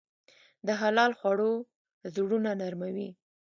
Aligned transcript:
د 0.67 0.69
حلال 0.81 1.11
خوړو 1.19 1.53
زړونه 2.13 2.51
نرموي. 2.61 3.09